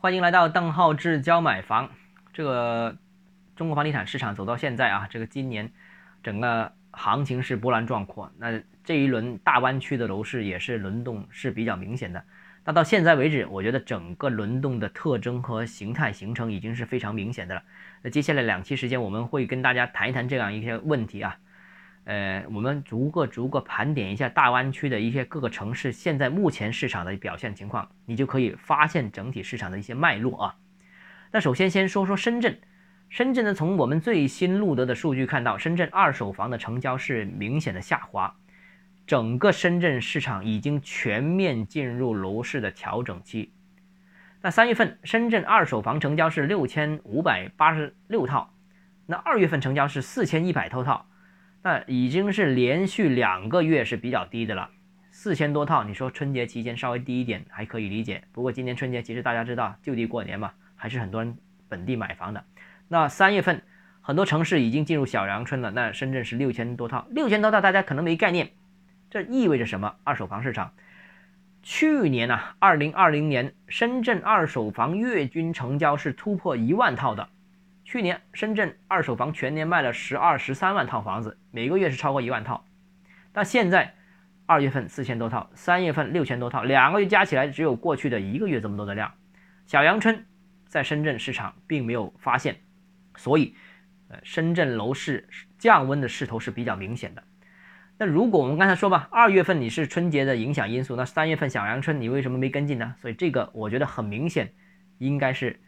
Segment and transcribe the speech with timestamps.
[0.00, 1.90] 欢迎来到邓浩志教买房。
[2.32, 2.96] 这个
[3.56, 5.72] 中国房地产市场走到现在啊，这个今年
[6.22, 8.30] 整个行情是波澜壮阔。
[8.38, 12.22] 那这一轮大湾区的楼市也是轮动是比较明显的。
[12.64, 17.62] 那到现在为止，我觉得整个轮动的特征和形态形成已经是非常明显的了。
[18.02, 21.36] 那接下来两期时间，我们会跟大家谈一谈这样一些问题啊。
[22.08, 30.56] 呃，我们逐个逐个盘点一下大湾区的一些各个城市现在目前市场的表现情况，你就可以发现整体市场的一些脉络啊。
[31.32, 32.58] 那首先先说说深圳，
[33.10, 38.34] 深圳呢，从我们最新录得的数据看到，深圳二手房的成交是明显的下滑，
[39.06, 43.52] 整个深圳市场已经全面进入楼市的调整期。
[44.40, 48.54] 那三月份深圳二手房成交是六千五百八十六套，
[49.04, 51.04] 那二月份成交是四千一百多套。
[51.62, 54.70] 那已经是连续两个月是比较低的了，
[55.10, 55.82] 四千多套。
[55.84, 61.36] 你说春节期间稍微低一点还可以理解，不过今年春节其实大家知道就地过年嘛，还是很多人
[61.68, 62.44] 本地买房的。
[62.86, 63.60] 那三月份
[64.00, 68.50] 很多城市已经进入小阳春了，那深圳是六千多套，六千多套大家可能没概念，
[69.10, 69.96] 这意味着什么？
[70.04, 70.72] 二手房市场
[71.62, 77.28] 去年呢，二零二零年深圳二手房月均成交是突破一万套的。
[77.88, 82.66] 去年深圳二手房全年卖了十二十三万套房子，每个月是超过一万套。
[83.32, 83.94] 但现在
[84.44, 89.10] 二月份四千多套，三月份六千多套，两个月加起来只有过去的一个月这么多的量。
[89.64, 90.26] 小阳春
[90.66, 92.56] 在深圳市场并没有发现，
[93.16, 93.54] 所以
[94.08, 97.24] 呃深圳楼市降温的势头是比较明显的。
[97.96, 102.94] 那如果我们刚才说吧，二月份你是春节的影响因素，那三月份小阳春你为什么没跟进呢？
[102.98, 104.52] 所以这个我觉得很明显，
[104.98, 105.58] 应该是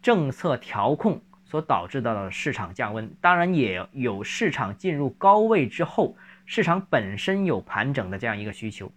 [0.00, 1.20] 政策调控。
[1.54, 6.16] 所导致到的市场降温，当然也有市场进入高位之后，
[6.46, 8.90] 市场本身有盘整的这样一个需求。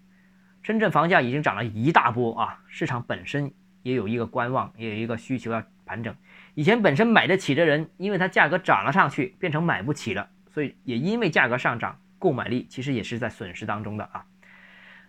[0.64, 3.52] 深圳房价已经涨了一大波啊，市场本身
[3.84, 6.16] 也有一个观望，也有一个需求要盘整。
[6.56, 14.26] 以前本身买得起的人，因为它价格涨了上去，变成买不起了，所以也因为价格上涨，购买力其实也是在损失当中的啊。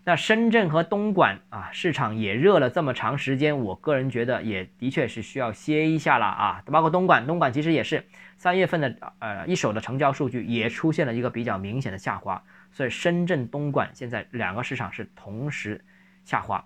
[0.08, 6.62] 那深圳和东莞啊，市场也热了这么长时间，我个人觉得也的确是需要歇一下了啊。
[6.64, 8.02] 包括东莞，东莞其实也是
[8.38, 12.42] 三月份的呃一手的成交数据也出现了一个比较明显的下滑，
[12.72, 15.84] 所以深圳、东莞现在两个市场是同时
[16.24, 16.64] 下滑。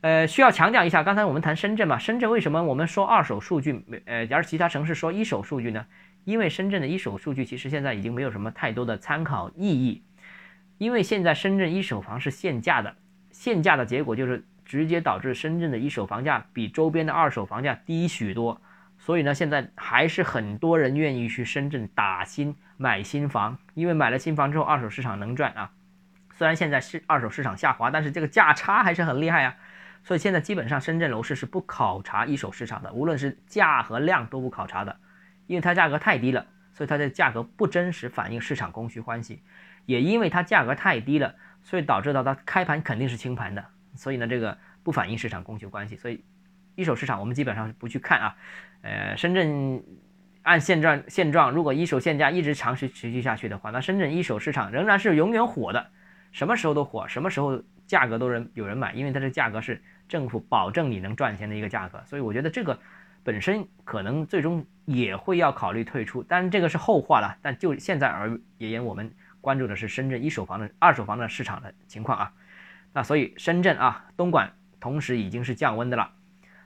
[0.00, 5.84] 呃，需要强调一下，刚才我们谈深圳嘛，深圳为什么我们说二手数据没呃，而其他城市说一手数据呢？
[6.24, 10.02] 因为深圳的一手数据其实现在已经没有什么太多的参考意义。
[10.78, 12.96] 因为现在深圳一手房是限价的，
[13.30, 18.60] 限价的结果就是直接导致深圳的一手房价比周边的二手房价低许多，
[18.98, 25.70] 所以呢，现在还是很多人愿意去深圳打新买新房，因为买了新房之后，二手市场能赚啊。
[26.36, 29.54] 虽然现在是二手市场下滑，但是这个价差还是很厉害啊。
[30.02, 34.98] 所以现在基本上深圳楼市是不考察一手市场的，无论是价和量都不考察的，
[35.46, 39.40] 因为它价格太低了，所以它的价格不真实反映市场供需关系。
[39.86, 43.64] 也因为它价格太低了，所以导致到它开盘肯定是清盘的，
[43.94, 46.24] 所以呢，这个不反映市场供求关系，所以
[46.74, 48.36] 一手市场我们基本上不去看啊。
[48.82, 49.82] 呃，深圳
[50.42, 55.86] 按现状现状，如果一手限价一直长期持续下去的话，那深圳一手市场仍然是永远火的，
[56.32, 62.78] 什么时候都火，什么时候价格都人有人买，因为它的价格是政府保证你能赚钱的一个价格，所以我觉得这个
[63.22, 67.36] 本身可能最终也会要考虑退出，但是这个是后话了。
[67.40, 69.10] 但就现在而言，我们。
[69.44, 72.32] 关注的是深圳一手房的二手房的市场的情况啊，
[72.94, 74.50] 那所以深圳啊、东莞
[74.80, 76.12] 同时已经是降温的了。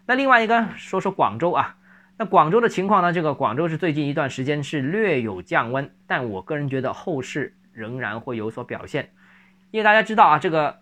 [0.07, 1.77] 那另外一个说说广州啊，
[2.17, 3.13] 那广州的情况呢？
[3.13, 9.11] 这个广州是最近一段时间是略有降温，但我个人觉得后市仍然会有所表现，
[9.73, 10.79] 因为大家知道啊，这个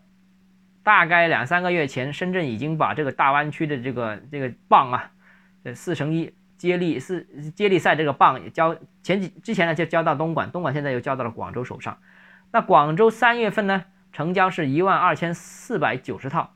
[0.83, 5.11] 大概两三个月前，深圳已经把这个大湾区的这个这个棒啊，
[5.65, 6.35] 呃四乘一。
[6.67, 11.97] 接力是接力赛这个棒也交前几之前呢就交到东莞，东莞现在又交到了广州手上。
[12.53, 16.55] 那广州三月份呢成交是一万二千四百九十套，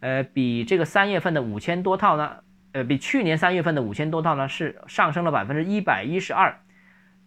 [0.00, 2.36] 呃，比这个三月份的五千多套呢，
[2.72, 6.58] 呃，比去年三月份的五千多套呢是上升了百分之一百一十二。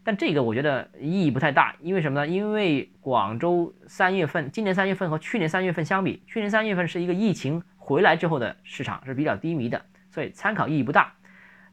[0.04, 2.28] 但这个我觉得意义不太大，因为什么呢？
[2.28, 11.12] 因为广州三月份今年三月份和去年三月份相比，去年三月份是一个疫情回来之后的市场是比较低迷的，所以参考意义不大。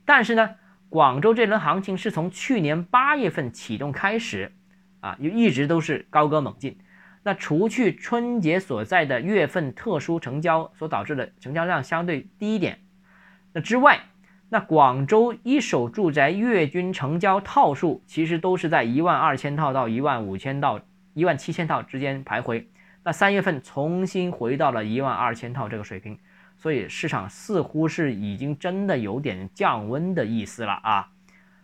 [0.04, 0.56] 但是呢，
[0.88, 4.52] 广州这轮行情是从去年八月份启动开始，
[5.00, 6.78] 啊，就一直都是高歌猛进。
[7.22, 12.80] 那除去春节所在的月份特殊成交所导致的成交量相对低一点，
[13.54, 14.00] 那之外，
[14.50, 20.80] 那广州一手住宅月均成交套数其实都是在一万二千套到一万五千到
[21.14, 22.66] 一万七千套之间徘徊。
[23.02, 26.18] 那三月份重新回到了一万二千套这个水平。
[26.64, 31.11] 所以市场似乎是已经真的有点降温的意思了啊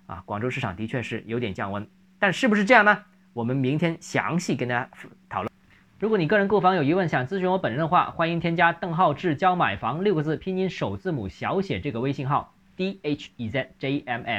[0.04, 0.22] 啊！
[0.26, 1.88] 广州市场的确是有点降温，
[2.18, 3.04] 但是不是这样呢？
[3.32, 4.90] 我们明天详细跟大家
[5.30, 5.50] 讨论。
[5.98, 14.30] 如果你个人购房有疑问，想咨询我本人的话，欢迎添加邓浩志教买房六个字拼音首字母小写这个微信号 d h e z j m f